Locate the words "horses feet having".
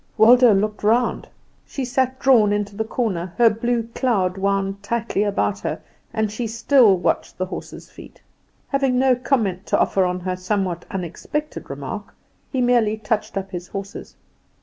7.45-8.97